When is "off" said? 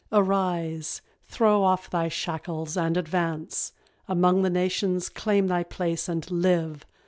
1.63-1.87